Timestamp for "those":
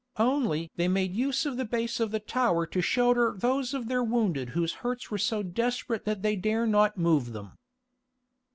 3.37-3.75